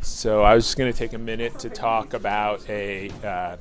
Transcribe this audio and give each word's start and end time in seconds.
So 0.00 0.42
I 0.42 0.54
was 0.54 0.64
just 0.64 0.76
going 0.76 0.92
to 0.92 0.98
take 0.98 1.12
a 1.12 1.18
minute 1.18 1.58
to 1.60 1.70
talk 1.70 2.14
about 2.14 2.68
a 2.68 3.10
uh, 3.24 3.56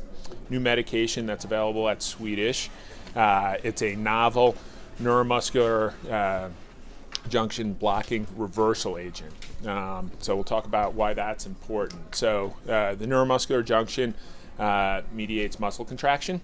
new 0.49 0.59
medication 0.59 1.25
that's 1.25 1.45
available 1.45 1.87
at 1.89 2.01
Swedish. 2.01 2.69
Uh, 3.15 3.57
it's 3.63 3.81
a 3.81 3.95
novel 3.95 4.55
neuromuscular 5.01 5.93
uh, 6.09 6.49
junction 7.29 7.73
blocking 7.73 8.25
reversal 8.35 8.97
agent. 8.97 9.33
Um, 9.65 10.11
so 10.19 10.35
we'll 10.35 10.43
talk 10.43 10.65
about 10.65 10.93
why 10.93 11.13
that's 11.13 11.45
important. 11.45 12.15
So 12.15 12.55
uh, 12.67 12.95
the 12.95 13.05
neuromuscular 13.05 13.63
junction 13.63 14.15
uh, 14.59 15.01
mediates 15.11 15.59
muscle 15.59 15.85
contraction, 15.85 16.41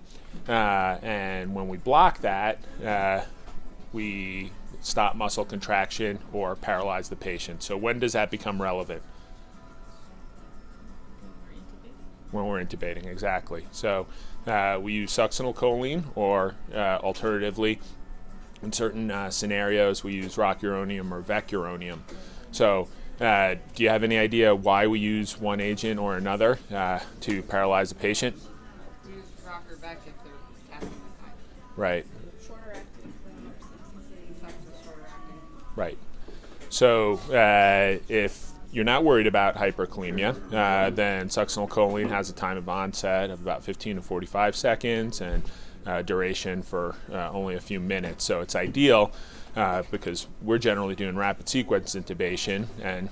uh, 0.47 0.97
and 1.01 1.55
when 1.55 1.67
we 1.67 1.77
block 1.77 2.19
that, 2.19 2.59
we 3.93 4.51
stop 4.81 5.15
muscle 5.15 5.45
contraction 5.45 6.19
or 6.33 6.55
paralyze 6.55 7.09
the 7.09 7.15
patient. 7.15 7.63
So 7.63 7.77
when 7.77 7.99
does 7.99 8.13
that 8.13 8.29
become 8.29 8.61
relevant? 8.61 9.01
When 12.31 12.47
we're 12.47 12.63
intubating, 12.63 13.05
exactly. 13.05 13.65
So 13.71 14.07
uh, 14.47 14.79
we 14.81 14.93
use 14.93 15.11
succinylcholine, 15.11 16.03
or 16.15 16.55
uh, 16.73 16.97
alternatively, 17.03 17.79
in 18.63 18.73
certain 18.73 19.11
uh, 19.11 19.29
scenarios, 19.29 20.03
we 20.03 20.13
use 20.13 20.35
rocuronium 20.35 21.11
or 21.11 21.21
vecuronium. 21.21 21.99
So 22.51 22.87
uh, 23.21 23.55
do 23.75 23.83
you 23.83 23.89
have 23.89 24.03
any 24.03 24.17
idea 24.17 24.55
why 24.55 24.87
we 24.87 24.99
use 24.99 25.39
one 25.39 25.61
agent 25.61 25.99
or 25.99 26.17
another 26.17 26.57
uh, 26.73 26.99
to 27.21 27.43
paralyze 27.43 27.91
a 27.91 27.95
patient? 27.95 28.35
Use 29.07 29.23
rock 29.45 29.63
or 29.69 29.75
vec 29.75 29.99
if 30.07 30.13
they're 30.23 30.79
potassium 30.79 31.01
Right. 31.75 32.05
Right. 35.75 35.97
So 36.69 37.15
uh, 37.31 37.99
if 38.07 38.51
you're 38.71 38.83
not 38.83 39.03
worried 39.03 39.27
about 39.27 39.55
hyperkalemia, 39.55 40.35
uh, 40.53 40.89
then 40.89 41.29
succinylcholine 41.29 42.09
has 42.09 42.29
a 42.29 42.33
time 42.33 42.57
of 42.57 42.67
onset 42.67 43.29
of 43.29 43.41
about 43.41 43.63
15 43.63 43.97
to 43.97 44.01
45 44.01 44.55
seconds 44.55 45.21
and 45.21 45.43
uh, 45.85 46.01
duration 46.01 46.61
for 46.63 46.95
uh, 47.11 47.29
only 47.31 47.55
a 47.55 47.59
few 47.59 47.79
minutes. 47.79 48.23
So 48.23 48.41
it's 48.41 48.55
ideal 48.55 49.11
uh, 49.55 49.83
because 49.91 50.27
we're 50.41 50.57
generally 50.57 50.95
doing 50.95 51.15
rapid 51.15 51.47
sequence 51.49 51.95
intubation 51.95 52.67
and 52.81 53.09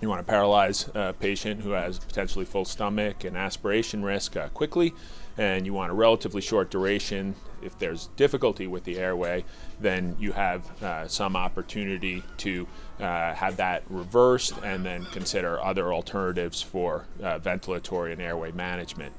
you 0.00 0.08
want 0.08 0.24
to 0.24 0.30
paralyze 0.30 0.88
a 0.94 1.12
patient 1.12 1.62
who 1.62 1.70
has 1.70 1.98
potentially 1.98 2.44
full 2.44 2.64
stomach 2.64 3.24
and 3.24 3.36
aspiration 3.36 4.02
risk 4.02 4.36
uh, 4.36 4.48
quickly, 4.48 4.92
and 5.38 5.66
you 5.66 5.72
want 5.72 5.90
a 5.90 5.94
relatively 5.94 6.40
short 6.40 6.70
duration. 6.70 7.34
If 7.62 7.78
there's 7.78 8.08
difficulty 8.16 8.66
with 8.66 8.84
the 8.84 8.98
airway, 8.98 9.44
then 9.80 10.16
you 10.18 10.32
have 10.32 10.82
uh, 10.82 11.08
some 11.08 11.36
opportunity 11.36 12.22
to 12.38 12.66
uh, 13.00 13.34
have 13.34 13.56
that 13.56 13.82
reversed 13.88 14.54
and 14.62 14.84
then 14.84 15.06
consider 15.06 15.60
other 15.62 15.92
alternatives 15.92 16.60
for 16.60 17.06
uh, 17.22 17.38
ventilatory 17.38 18.12
and 18.12 18.20
airway 18.20 18.52
management. 18.52 19.14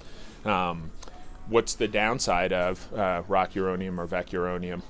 Um, 0.45 0.91
what's 1.47 1.73
the 1.73 1.87
downside 1.87 2.53
of 2.53 2.87
uh, 2.93 3.23
rocuronium 3.23 3.97
or 3.97 4.07
vecuronium? 4.07 4.83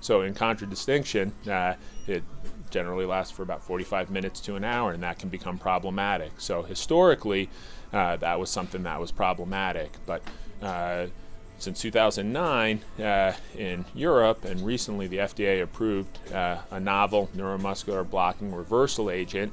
So, 0.00 0.22
in 0.22 0.32
contradistinction, 0.32 1.32
uh, 1.46 1.74
it 2.06 2.24
generally 2.70 3.06
lasts 3.06 3.32
for 3.32 3.42
about 3.42 3.62
45 3.62 4.10
minutes 4.10 4.40
to 4.40 4.56
an 4.56 4.64
hour, 4.64 4.92
and 4.92 5.02
that 5.02 5.18
can 5.18 5.28
become 5.28 5.58
problematic. 5.58 6.32
So, 6.38 6.62
historically, 6.62 7.50
uh, 7.92 8.16
that 8.16 8.38
was 8.38 8.50
something 8.50 8.82
that 8.84 9.00
was 9.00 9.10
problematic. 9.12 9.92
But 10.06 10.22
uh, 10.62 11.06
since 11.58 11.80
2009 11.82 12.80
uh, 12.98 13.32
in 13.56 13.84
Europe, 13.94 14.44
and 14.44 14.64
recently 14.64 15.06
the 15.06 15.18
FDA 15.18 15.62
approved 15.62 16.32
uh, 16.32 16.58
a 16.70 16.80
novel 16.80 17.28
neuromuscular 17.36 18.08
blocking 18.08 18.54
reversal 18.54 19.10
agent 19.10 19.52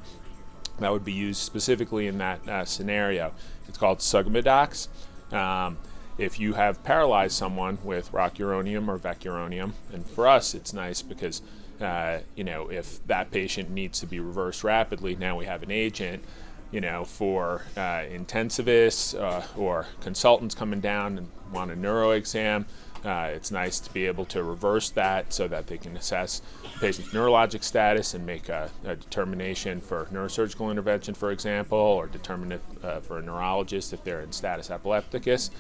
that 0.80 0.92
would 0.92 1.04
be 1.04 1.14
used 1.14 1.42
specifically 1.42 2.08
in 2.08 2.18
that 2.20 2.48
uh, 2.48 2.66
scenario. 2.66 3.34
It's 3.68 3.78
called 3.78 4.00
Sugammadex. 4.00 4.88
Um, 5.34 5.78
if 6.18 6.40
you 6.40 6.54
have 6.54 6.84
paralyzed 6.84 7.36
someone 7.36 7.78
with 7.84 8.12
rocuronium 8.12 8.88
or 8.88 8.98
vecuronium, 8.98 9.74
and 9.94 10.06
for 10.06 10.28
us 10.28 10.56
it's 10.56 10.74
nice 10.74 11.02
because 11.02 11.42
uh, 11.80 12.20
you 12.36 12.44
know 12.44 12.70
if 12.70 13.06
that 13.08 13.32
patient 13.32 13.70
needs 13.70 14.00
to 14.00 14.08
be 14.08 14.20
reversed 14.20 14.64
rapidly, 14.64 15.16
now 15.16 15.38
we 15.38 15.46
have 15.46 15.64
an 15.64 15.72
agent. 15.72 16.24
You 16.70 16.82
know, 16.82 17.06
for 17.06 17.62
uh, 17.78 18.04
intensivists 18.12 19.18
uh, 19.18 19.42
or 19.58 19.86
consultants 20.02 20.54
coming 20.54 20.82
down 20.82 21.18
and 21.18 21.30
want 21.54 21.72
a 21.72 21.78
neuro 21.78 22.12
exam, 22.12 22.66
uh, 23.06 23.30
it's 23.34 23.52
nice 23.52 23.80
to 23.80 23.94
be 23.94 24.06
able 24.06 24.26
to 24.26 24.44
reverse 24.44 24.90
that 24.90 25.32
so 25.32 25.48
that 25.48 25.68
they 25.68 25.78
can 25.78 25.96
assess 25.96 26.42
patient's 26.82 27.12
neurologic 27.12 27.64
status 27.64 28.14
and 28.14 28.26
make 28.26 28.50
a, 28.50 28.70
a 28.84 28.98
determination 28.98 29.80
for 29.80 30.08
neurosurgical 30.12 30.70
intervention, 30.70 31.14
for 31.14 31.32
example, 31.32 31.78
or 31.78 32.06
determine 32.06 32.52
if, 32.52 32.84
uh, 32.84 33.00
for 33.00 33.20
a 33.20 33.22
neurologist 33.22 33.94
if 33.94 34.04
they're 34.04 34.20
in 34.20 34.34
status 34.34 34.70
epilepticus 34.70 35.52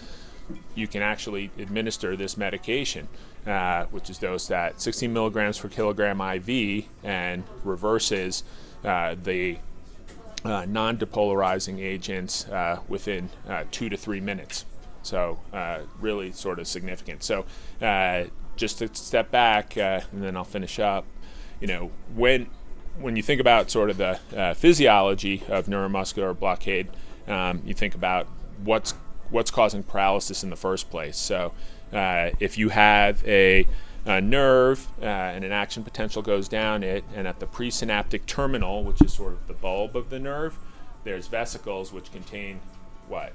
you 0.75 0.88
can 0.88 1.02
actually 1.02 1.52
administer 1.58 2.16
this 2.16 2.38
medication, 2.38 3.08
uh, 3.46 3.85
which 3.85 4.09
is 4.09 4.18
dosed 4.18 4.52
at 4.52 4.81
16 4.81 5.12
milligrams 5.12 5.59
per 5.59 5.69
kilogram 5.69 6.22
IV 6.22 6.85
and 7.03 7.44
reverses 7.63 8.44
uh, 8.84 9.16
the 9.22 9.58
uh, 10.46 10.66
non 10.68 10.97
depolarizing 10.97 11.80
agents 11.80 12.47
uh, 12.47 12.80
within 12.88 13.30
uh, 13.50 13.63
two 13.72 13.90
to 13.90 13.97
three 13.97 14.22
minutes. 14.22 14.66
So, 15.02 15.40
uh, 15.53 15.80
really 16.00 16.31
sort 16.31 16.59
of 16.59 16.68
significant. 16.68 17.24
So, 17.24 17.46
just 18.56 18.79
to 18.79 18.94
step 18.94 19.31
back, 19.31 19.78
and 19.78 20.03
then 20.12 20.35
I'll 20.35 20.44
finish 20.44 20.79
up. 20.79 21.06
You 21.59 21.68
know, 21.68 21.91
when 22.16 22.50
when 23.00 23.16
you 23.16 23.24
think 23.24 23.40
about 23.40 23.69
sort 23.72 23.90
of 23.90 23.97
the 23.97 24.19
physiology 24.58 25.44
of 25.47 25.68
neuromuscular 25.68 26.38
blockade, 26.38 26.90
um, 27.28 27.62
you 27.66 27.74
think 27.74 27.96
about 27.96 28.28
what's 28.64 28.94
what's 29.30 29.52
causing 29.52 29.84
paralysis 29.84 30.44
in 30.44 30.50
the 30.50 30.56
first 30.56 30.90
place. 30.90 31.18
So 31.18 31.54
uh, 31.94 32.32
if 32.40 32.58
you 32.58 32.70
have 32.70 33.24
a, 33.26 33.68
a 34.06 34.22
nerve 34.22 34.88
uh, 35.02 35.06
and 35.06 35.44
an 35.44 35.52
action 35.52 35.84
potential 35.84 36.22
goes 36.22 36.48
down 36.48 36.84
it, 36.84 37.04
and 37.16 37.28
at 37.28 37.40
the 37.40 37.48
presynaptic 37.48 38.26
terminal, 38.26 38.84
which 38.84 39.02
is 39.02 39.14
sort 39.14 39.34
of 39.34 39.48
the 39.48 39.54
bulb 39.54 39.96
of 39.96 40.10
the 40.10 40.20
nerve, 40.20 40.58
there's 41.04 41.28
vesicles 41.28 41.94
which 41.94 42.12
contain 42.12 42.60
what? 43.08 43.34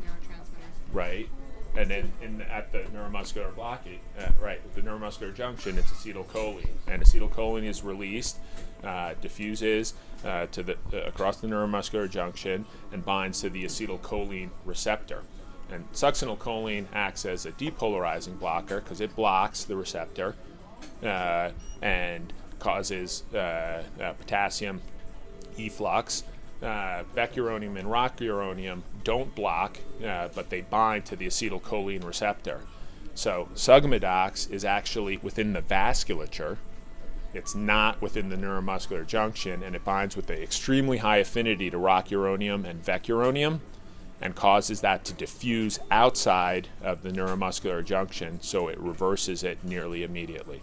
Neurotransmitters. 0.00 0.92
Right. 0.92 1.28
And 1.76 1.90
then 1.90 2.12
in 2.22 2.42
at 2.42 2.72
the 2.72 2.78
neuromuscular 2.78 3.54
blockade, 3.54 4.00
uh, 4.18 4.28
right, 4.40 4.60
the 4.74 4.80
neuromuscular 4.80 5.34
junction, 5.34 5.78
it's 5.78 5.90
acetylcholine, 5.92 6.66
and 6.86 7.02
acetylcholine 7.02 7.64
is 7.64 7.82
released, 7.82 8.38
uh, 8.82 9.14
diffuses 9.20 9.94
uh, 10.24 10.46
to 10.46 10.62
the 10.62 10.76
uh, 10.92 10.98
across 11.06 11.36
the 11.36 11.46
neuromuscular 11.46 12.10
junction, 12.10 12.64
and 12.92 13.04
binds 13.04 13.40
to 13.42 13.50
the 13.50 13.64
acetylcholine 13.64 14.50
receptor. 14.64 15.22
And 15.70 15.90
succinylcholine 15.92 16.86
acts 16.94 17.26
as 17.26 17.44
a 17.44 17.52
depolarizing 17.52 18.38
blocker 18.38 18.80
because 18.80 19.00
it 19.00 19.14
blocks 19.14 19.64
the 19.64 19.76
receptor 19.76 20.34
uh, 21.02 21.50
and 21.82 22.32
causes 22.58 23.22
uh, 23.34 23.82
potassium 24.18 24.80
efflux 25.58 26.24
uh, 26.62 27.04
vecuronium 27.14 27.78
and 27.78 27.88
rocuronium 27.88 28.82
don't 29.04 29.34
block, 29.34 29.78
uh, 30.04 30.28
but 30.34 30.50
they 30.50 30.62
bind 30.62 31.04
to 31.06 31.16
the 31.16 31.26
acetylcholine 31.26 32.04
receptor. 32.04 32.60
So 33.14 33.48
Sugammadex 33.54 34.50
is 34.50 34.64
actually 34.64 35.16
within 35.18 35.52
the 35.52 35.62
vasculature. 35.62 36.58
It's 37.34 37.54
not 37.54 38.00
within 38.00 38.28
the 38.28 38.36
neuromuscular 38.36 39.06
junction, 39.06 39.62
and 39.62 39.76
it 39.76 39.84
binds 39.84 40.16
with 40.16 40.30
an 40.30 40.38
extremely 40.38 40.98
high 40.98 41.18
affinity 41.18 41.70
to 41.70 41.76
rocuronium 41.76 42.64
and 42.64 42.82
vecuronium 42.82 43.60
and 44.20 44.34
causes 44.34 44.80
that 44.80 45.04
to 45.04 45.12
diffuse 45.12 45.78
outside 45.90 46.68
of 46.82 47.02
the 47.02 47.10
neuromuscular 47.10 47.84
junction, 47.84 48.40
so 48.40 48.66
it 48.68 48.78
reverses 48.80 49.44
it 49.44 49.62
nearly 49.62 50.02
immediately. 50.02 50.60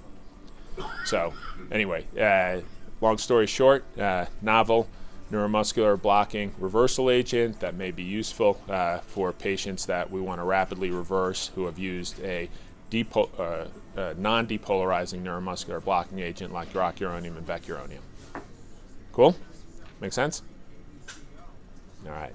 So, 1.05 1.33
anyway, 1.71 2.05
uh, 2.19 2.61
long 2.99 3.17
story 3.17 3.47
short, 3.47 3.85
uh, 3.97 4.25
novel 4.41 4.89
neuromuscular 5.31 5.99
blocking 5.99 6.53
reversal 6.59 7.09
agent 7.09 7.59
that 7.59 7.75
may 7.75 7.91
be 7.91 8.03
useful 8.03 8.61
uh, 8.69 8.99
for 8.99 9.31
patients 9.31 9.85
that 9.85 10.11
we 10.11 10.21
want 10.21 10.39
to 10.39 10.43
rapidly 10.43 10.91
reverse 10.91 11.51
who 11.55 11.65
have 11.65 11.79
used 11.79 12.21
a 12.23 12.49
depo- 12.91 13.29
uh, 13.39 13.99
uh, 13.99 14.13
non-depolarizing 14.17 15.23
neuromuscular 15.23 15.83
blocking 15.83 16.19
agent 16.19 16.53
like 16.53 16.71
rocuronium 16.73 17.37
and 17.37 17.47
vecuronium. 17.47 18.01
Cool? 19.11 19.35
Make 19.99 20.13
sense? 20.13 20.43
All 22.05 22.11
right. 22.11 22.33